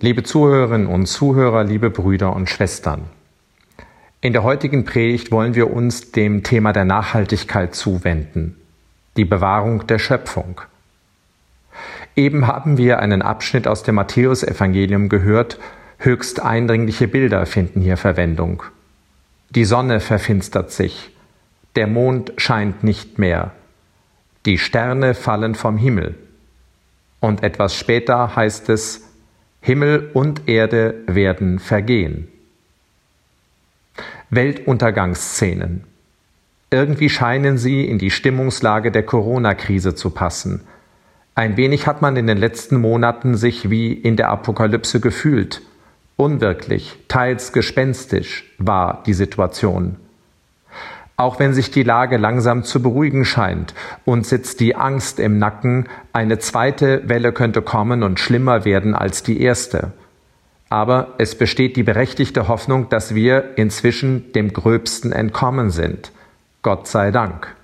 [0.00, 3.06] Liebe Zuhörerinnen und Zuhörer, liebe Brüder und Schwestern.
[4.20, 8.56] In der heutigen Predigt wollen wir uns dem Thema der Nachhaltigkeit zuwenden,
[9.16, 10.60] die Bewahrung der Schöpfung.
[12.14, 15.58] Eben haben wir einen Abschnitt aus dem Matthäusevangelium gehört,
[15.98, 18.62] höchst eindringliche Bilder finden hier Verwendung.
[19.50, 21.10] Die Sonne verfinstert sich,
[21.74, 23.50] der Mond scheint nicht mehr,
[24.46, 26.14] die Sterne fallen vom Himmel.
[27.18, 29.07] Und etwas später heißt es,
[29.60, 32.28] Himmel und Erde werden vergehen.
[34.30, 35.84] Weltuntergangsszenen.
[36.70, 40.62] Irgendwie scheinen sie in die Stimmungslage der Corona-Krise zu passen.
[41.34, 45.62] Ein wenig hat man in den letzten Monaten sich wie in der Apokalypse gefühlt.
[46.16, 49.96] Unwirklich, teils gespenstisch war die Situation.
[51.20, 55.88] Auch wenn sich die Lage langsam zu beruhigen scheint und sitzt die Angst im Nacken,
[56.12, 59.92] eine zweite Welle könnte kommen und schlimmer werden als die erste.
[60.70, 66.12] Aber es besteht die berechtigte Hoffnung, dass wir inzwischen dem Gröbsten entkommen sind.
[66.62, 67.57] Gott sei Dank.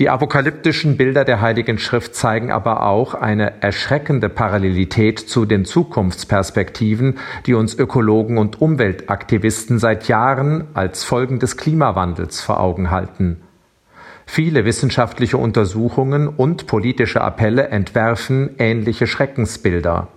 [0.00, 7.18] Die apokalyptischen Bilder der Heiligen Schrift zeigen aber auch eine erschreckende Parallelität zu den Zukunftsperspektiven,
[7.46, 13.40] die uns Ökologen und Umweltaktivisten seit Jahren als Folgen des Klimawandels vor Augen halten.
[14.26, 20.08] Viele wissenschaftliche Untersuchungen und politische Appelle entwerfen ähnliche Schreckensbilder.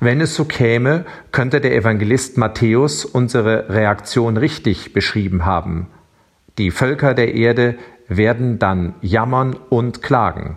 [0.00, 5.86] Wenn es so käme, könnte der Evangelist Matthäus unsere Reaktion richtig beschrieben haben.
[6.58, 7.76] Die Völker der Erde
[8.08, 10.56] werden dann jammern und klagen.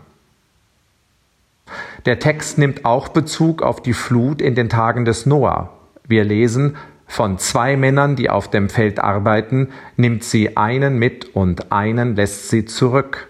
[2.06, 5.70] Der Text nimmt auch Bezug auf die Flut in den Tagen des Noah.
[6.08, 11.72] Wir lesen, von zwei Männern, die auf dem Feld arbeiten, nimmt sie einen mit und
[11.72, 13.30] einen lässt sie zurück.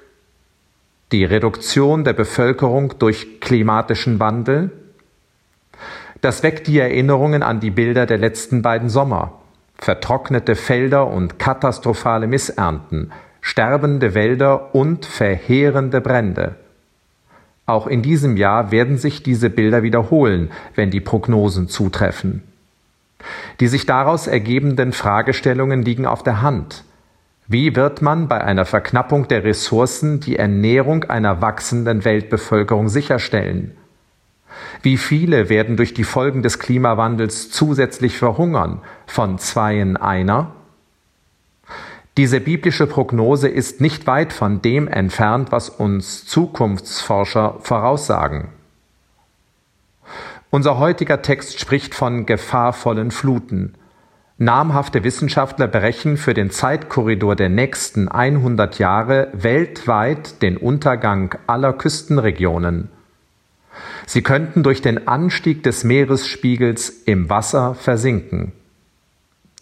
[1.12, 4.72] Die Reduktion der Bevölkerung durch klimatischen Wandel.
[6.22, 9.40] Das weckt die Erinnerungen an die Bilder der letzten beiden Sommer.
[9.78, 13.12] Vertrocknete Felder und katastrophale Missernten,
[13.48, 16.56] sterbende Wälder und verheerende Brände.
[17.66, 22.44] Auch in diesem Jahr werden sich diese Bilder wiederholen, wenn die Prognosen zutreffen.
[23.62, 26.84] Die sich daraus ergebenden Fragestellungen liegen auf der Hand.
[27.48, 33.78] Wie wird man bei einer Verknappung der Ressourcen die Ernährung einer wachsenden Weltbevölkerung sicherstellen?
[34.82, 40.52] Wie viele werden durch die Folgen des Klimawandels zusätzlich verhungern, von zweien einer?
[42.18, 48.50] Diese biblische Prognose ist nicht weit von dem entfernt, was uns Zukunftsforscher voraussagen.
[50.50, 53.76] Unser heutiger Text spricht von gefahrvollen Fluten.
[54.40, 62.90] Namhafte Wissenschaftler berechnen für den Zeitkorridor der nächsten 100 Jahre weltweit den Untergang aller Küstenregionen.
[64.08, 68.54] Sie könnten durch den Anstieg des Meeresspiegels im Wasser versinken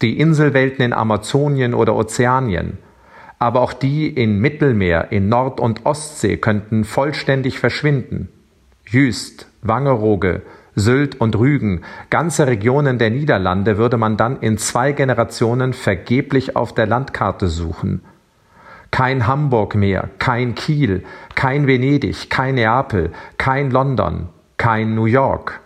[0.02, 2.78] die Inselwelten in Amazonien oder Ozeanien,
[3.38, 8.28] aber auch die in Mittelmeer, in Nord- und Ostsee könnten vollständig verschwinden.
[8.86, 10.42] Jüst, Wangerooge,
[10.74, 16.74] Sylt und Rügen, ganze Regionen der Niederlande würde man dann in zwei Generationen vergeblich auf
[16.74, 18.02] der Landkarte suchen.
[18.90, 24.28] Kein Hamburg mehr, kein Kiel, kein Venedig, kein Neapel, kein London,
[24.58, 25.60] kein New York.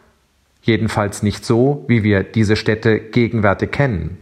[0.62, 4.18] Jedenfalls nicht so, wie wir diese Städte gegenwärtig kennen.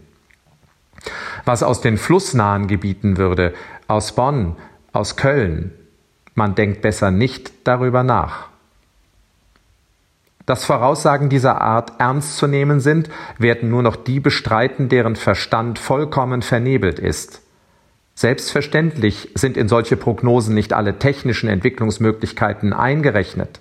[1.44, 3.54] Was aus den flussnahen Gebieten würde,
[3.86, 4.56] aus Bonn,
[4.92, 5.72] aus Köln,
[6.34, 8.48] man denkt besser nicht darüber nach.
[10.46, 15.78] Dass Voraussagen dieser Art ernst zu nehmen sind, werden nur noch die bestreiten, deren Verstand
[15.78, 17.42] vollkommen vernebelt ist.
[18.14, 23.60] Selbstverständlich sind in solche Prognosen nicht alle technischen Entwicklungsmöglichkeiten eingerechnet.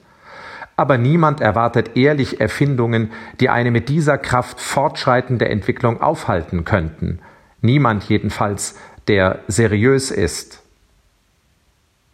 [0.77, 7.19] Aber niemand erwartet ehrlich Erfindungen, die eine mit dieser Kraft fortschreitende Entwicklung aufhalten könnten.
[7.61, 8.77] Niemand jedenfalls,
[9.07, 10.61] der seriös ist.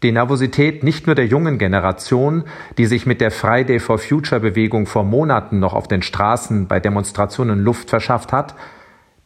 [0.01, 2.43] Die Nervosität nicht nur der jungen Generation,
[2.77, 6.79] die sich mit der Friday for Future Bewegung vor Monaten noch auf den Straßen bei
[6.79, 8.55] Demonstrationen Luft verschafft hat,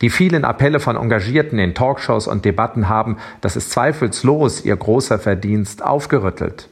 [0.02, 5.18] die vielen Appelle von Engagierten in Talkshows und Debatten haben, das ist zweifellos ihr großer
[5.18, 6.70] Verdienst, aufgerüttelt.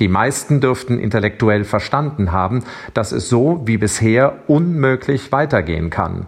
[0.00, 2.64] Die meisten dürften intellektuell verstanden haben,
[2.94, 6.26] dass es so wie bisher unmöglich weitergehen kann.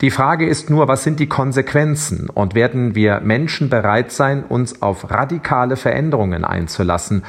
[0.00, 4.82] Die Frage ist nur, was sind die Konsequenzen und werden wir Menschen bereit sein, uns
[4.82, 7.24] auf radikale Veränderungen einzulassen,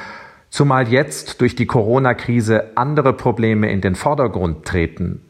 [0.50, 5.22] zumal jetzt durch die Corona-Krise andere Probleme in den Vordergrund treten.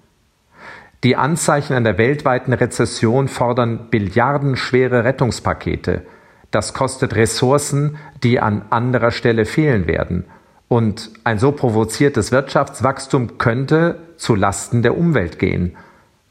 [1.05, 6.07] Die Anzeichen einer weltweiten Rezession fordern billiardenschwere Rettungspakete–
[6.57, 10.25] das kostet Ressourcen, die an anderer Stelle fehlen werden.
[10.69, 15.77] Und ein so provoziertes Wirtschaftswachstum könnte zu Lasten der Umwelt gehen.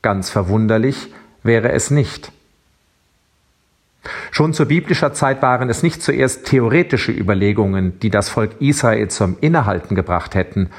[0.01, 1.13] Ganz verwunderlich
[1.43, 2.31] wäre es nicht.
[4.31, 9.37] Schon zu biblischer Zeit waren es nicht zuerst theoretische Überlegungen, die das Volk Israel zum
[9.41, 10.71] Innehalten gebracht hätten.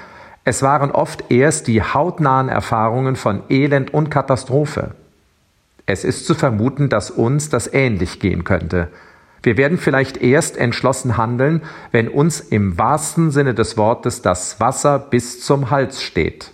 [0.43, 4.97] Es waren oft erst die hautnahen Erfahrungen von Elend und Katastrophe.
[5.87, 8.89] Es ist zu vermuten, dass uns das ähnlich gehen könnte.
[9.47, 11.63] Wir werden vielleicht erst entschlossen handeln,
[11.93, 16.51] wenn uns im wahrsten Sinne des Wortes das Wasser bis zum Hals steht.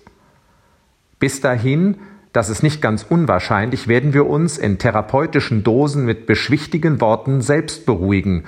[1.18, 1.96] Bis dahin,
[2.34, 7.86] das ist nicht ganz unwahrscheinlich, werden wir uns in therapeutischen Dosen mit beschwichtigen Worten selbst
[7.86, 8.44] beruhigen.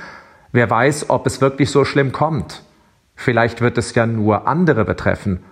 [0.52, 2.64] Wer weiß, ob es wirklich so schlimm kommt.
[3.16, 5.42] Vielleicht wird es ja nur andere betreffen.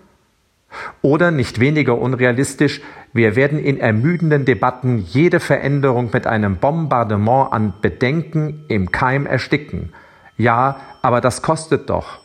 [1.02, 2.80] Oder nicht weniger unrealistisch,
[3.12, 9.92] wir werden in ermüdenden Debatten jede Veränderung mit einem Bombardement an Bedenken im Keim ersticken.
[10.36, 12.20] Ja, aber das kostet doch.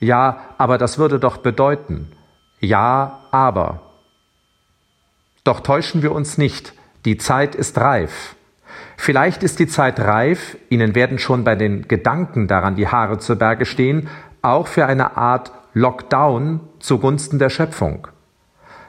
[0.00, 2.10] Ja, aber das würde doch bedeuten.
[2.58, 3.80] Ja, aber.
[5.44, 6.74] Doch täuschen wir uns nicht,
[7.04, 8.36] die Zeit ist reif.
[8.96, 13.36] Vielleicht ist die Zeit reif, Ihnen werden schon bei den Gedanken daran die Haare zu
[13.36, 14.08] Berge stehen,
[14.42, 18.08] auch für eine Art Lockdown zugunsten der Schöpfung.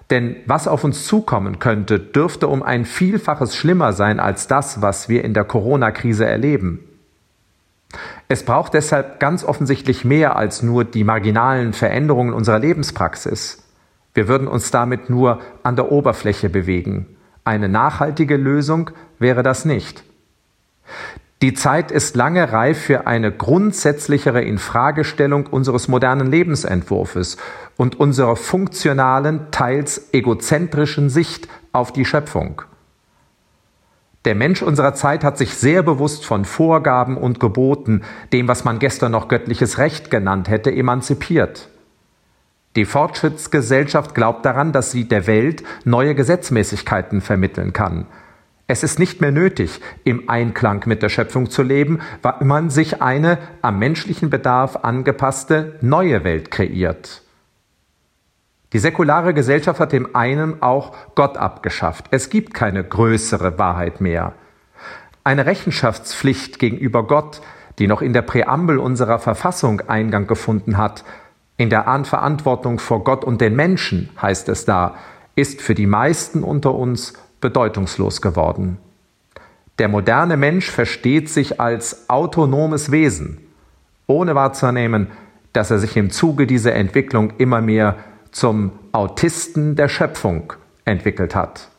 [0.10, 5.08] Denn was auf uns zukommen könnte, dürfte um ein Vielfaches schlimmer sein als das, was
[5.08, 6.80] wir in der Corona-Krise erleben.
[8.28, 13.64] Es braucht deshalb ganz offensichtlich mehr als nur die marginalen Veränderungen unserer Lebenspraxis.
[14.14, 17.16] Wir würden uns damit nur an der Oberfläche bewegen.
[17.46, 20.04] Eine nachhaltige Lösung wäre das nicht.
[21.44, 27.36] Die Zeit ist lange reif für eine grundsätzlichere Infragestellung unseres modernen Lebensentwurfes
[27.76, 32.62] und unserer funktionalen, teils egozentrischen Sicht auf die Schöpfung.
[34.24, 38.80] Der Mensch unserer Zeit hat sich sehr bewusst von Vorgaben und Geboten, dem, was man
[38.80, 41.68] gestern noch göttliches Recht genannt hätte, emanzipiert.
[42.78, 48.06] Die Fortschrittsgesellschaft glaubt daran, dass sie der Welt neue Gesetzmäßigkeiten vermitteln kann–
[48.68, 53.02] es ist nicht mehr nötig, im Einklang mit der Schöpfung zu leben, weil man sich
[53.02, 57.24] eine am menschlichen Bedarf angepasste neue Welt kreiert.
[58.72, 62.06] Die säkulare Gesellschaft hat dem einen auch Gott abgeschafft.
[62.10, 64.34] Es gibt keine größere Wahrheit mehr.
[65.24, 67.42] Eine Rechenschaftspflicht gegenüber Gott,
[67.80, 71.04] die noch in der Präambel unserer Verfassung Eingang gefunden hat,
[71.58, 74.96] in der Anverantwortung vor Gott und den Menschen, heißt es da,
[75.36, 77.14] ist für die meisten unter uns
[77.44, 78.78] bedeutungslos geworden.
[79.78, 83.40] Der moderne Mensch versteht sich als autonomes Wesen,
[84.08, 85.08] ohne wahrzunehmen,
[85.52, 87.98] dass er sich im Zuge dieser Entwicklung immer mehr
[88.32, 90.54] zum Autisten der Schöpfung
[90.86, 91.70] entwickelt hat.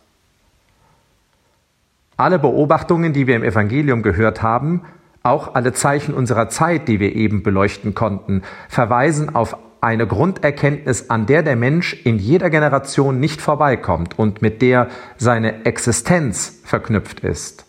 [2.16, 4.82] Alle Beobachtungen, die wir im Evangelium gehört haben,
[5.22, 11.26] auch alle Zeichen unserer Zeit, die wir eben beleuchten konnten, verweisen auf eine Grunderkenntnis, an
[11.26, 14.88] der der Mensch in jeder Generation nicht vorbeikommt und mit der
[15.18, 17.66] seine Existenz verknüpft ist.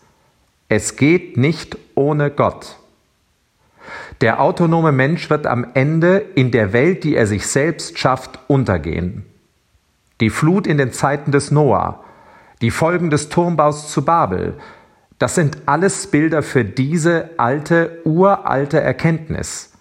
[0.70, 2.78] Es geht nicht ohne Gott.
[4.22, 9.26] Der autonome Mensch wird am Ende in der Welt, die er sich selbst schafft, untergehen.
[10.22, 12.02] Die Flut in den Zeiten des Noah,
[12.62, 14.54] die Folgen des Turmbaus zu Babel,
[15.18, 19.75] das sind alles Bilder für diese alte, uralte Erkenntnis.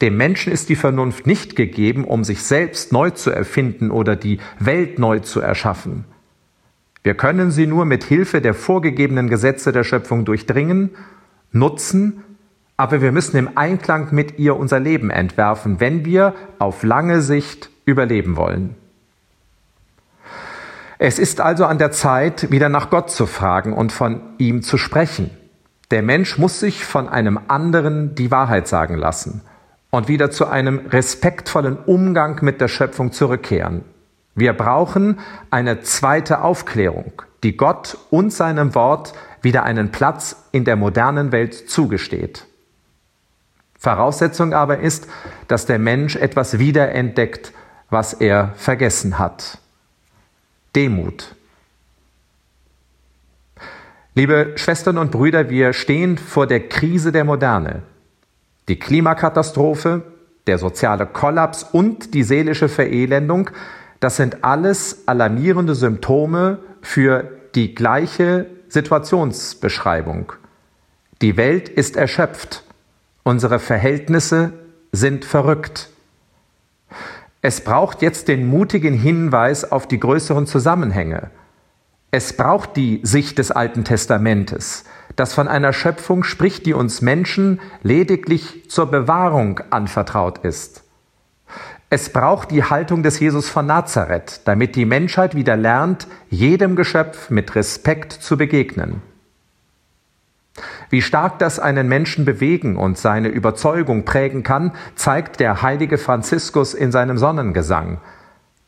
[0.00, 4.38] Dem Menschen ist die Vernunft nicht gegeben, um sich selbst neu zu erfinden oder die
[4.60, 6.04] Welt neu zu erschaffen.
[7.02, 10.90] Wir können sie nur mit Hilfe der vorgegebenen Gesetze der Schöpfung durchdringen,
[11.52, 12.22] nutzen,
[12.76, 17.70] aber wir müssen im Einklang mit ihr unser Leben entwerfen, wenn wir auf lange Sicht
[17.84, 18.76] überleben wollen.
[21.00, 24.78] Es ist also an der Zeit, wieder nach Gott zu fragen und von ihm zu
[24.78, 25.30] sprechen.
[25.90, 29.42] Der Mensch muss sich von einem anderen die Wahrheit sagen lassen
[29.90, 33.84] und wieder zu einem respektvollen Umgang mit der Schöpfung zurückkehren.
[34.34, 35.18] Wir brauchen
[35.50, 41.70] eine zweite Aufklärung, die Gott und seinem Wort wieder einen Platz in der modernen Welt
[41.70, 42.46] zugesteht.
[43.78, 45.08] Voraussetzung aber ist,
[45.46, 47.52] dass der Mensch etwas wiederentdeckt,
[47.90, 49.58] was er vergessen hat.
[50.74, 51.34] Demut.
[54.14, 57.82] Liebe Schwestern und Brüder, wir stehen vor der Krise der Moderne.
[58.68, 60.02] Die Klimakatastrophe,
[60.46, 63.50] der soziale Kollaps und die seelische Verelendung,
[64.00, 70.32] das sind alles alarmierende Symptome für die gleiche Situationsbeschreibung.
[71.20, 72.62] Die Welt ist erschöpft.
[73.24, 74.52] Unsere Verhältnisse
[74.92, 75.90] sind verrückt.
[77.42, 81.30] Es braucht jetzt den mutigen Hinweis auf die größeren Zusammenhänge.
[82.10, 84.84] Es braucht die Sicht des Alten Testamentes,
[85.18, 90.84] das von einer Schöpfung spricht, die uns Menschen lediglich zur Bewahrung anvertraut ist.
[91.90, 97.30] Es braucht die Haltung des Jesus von Nazareth, damit die Menschheit wieder lernt, jedem Geschöpf
[97.30, 99.02] mit Respekt zu begegnen.
[100.90, 106.74] Wie stark das einen Menschen bewegen und seine Überzeugung prägen kann, zeigt der heilige Franziskus
[106.74, 107.98] in seinem Sonnengesang.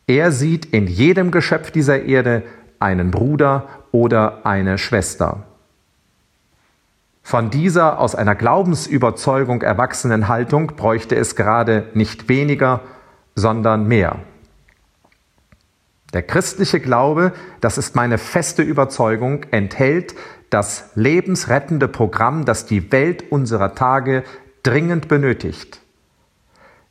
[0.05, 2.43] Er sieht in jedem Geschöpf dieser Erde
[2.79, 5.45] einen Bruder oder eine Schwester.
[7.23, 12.81] Von dieser aus einer Glaubensüberzeugung erwachsenen Haltung bräuchte es gerade nicht weniger,
[13.35, 14.19] sondern mehr.
[16.13, 20.15] Der christliche Glaube, das ist meine feste Überzeugung, enthält
[20.49, 24.23] das lebensrettende Programm, das die Welt unserer Tage
[24.63, 25.79] dringend benötigt.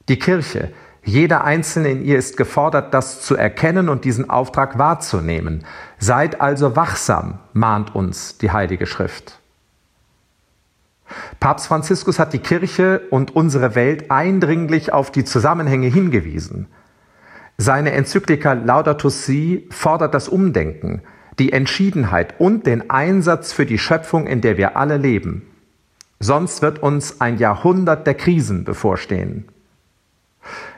[0.08, 0.72] Die Kirche,
[1.04, 5.64] jeder Einzelne in ihr ist gefordert, das zu erkennen und diesen Auftrag wahrzunehmen.
[5.98, 9.39] Seid also wachsam, mahnt uns die Heilige Schrift.
[11.40, 16.66] Papst Franziskus hat die Kirche und unsere Welt eindringlich auf die Zusammenhänge hingewiesen.
[17.56, 21.02] Seine Enzyklika Laudato Si fordert das Umdenken,
[21.38, 25.46] die Entschiedenheit und den Einsatz für die Schöpfung, in der wir alle leben.
[26.18, 29.48] Sonst wird uns ein Jahrhundert der Krisen bevorstehen.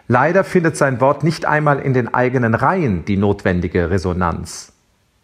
[0.07, 4.73] Leider findet sein Wort nicht einmal in den eigenen Reihen die notwendige Resonanz.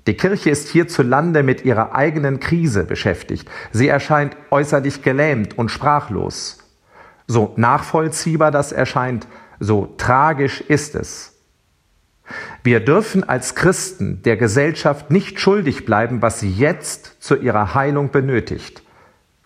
[0.09, 3.47] Die Kirche ist hierzulande mit ihrer eigenen Krise beschäftigt.
[3.73, 6.61] Sie erscheint äußerlich gelähmt und sprachlos.
[7.27, 9.29] So nachvollziehbar das erscheint,
[9.61, 11.35] so tragisch ist es.
[12.65, 18.11] Wir dürfen als Christen der Gesellschaft nicht schuldig bleiben, was sie jetzt zu ihrer Heilung
[18.11, 18.83] benötigt.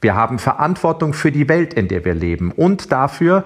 [0.01, 3.43] Wir haben Verantwortung für die Welt, in der wir leben und dafür,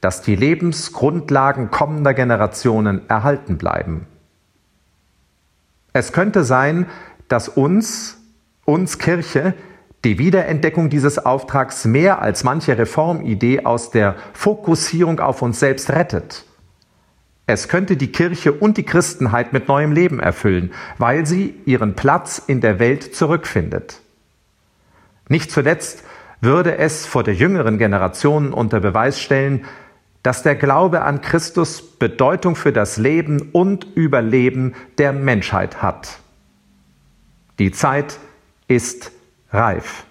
[0.00, 4.08] dass die Lebensgrundlagen kommender Generationen erhalten bleiben.
[5.98, 6.84] Es könnte sein,
[7.26, 8.18] dass uns,
[8.66, 9.54] uns Kirche,
[10.04, 16.44] die Wiederentdeckung dieses Auftrags mehr als manche Reformidee aus der Fokussierung auf uns selbst rettet.
[17.46, 22.42] Es könnte die Kirche und die Christenheit mit neuem Leben erfüllen, weil sie ihren Platz
[22.46, 24.02] in der Welt zurückfindet.
[25.30, 26.04] Nicht zuletzt
[26.42, 29.64] würde es vor der jüngeren Generation unter Beweis stellen,
[30.26, 36.18] dass der Glaube an Christus Bedeutung für das Leben und Überleben der Menschheit hat.
[37.60, 38.18] Die Zeit
[38.66, 39.12] ist
[39.52, 40.04] reif.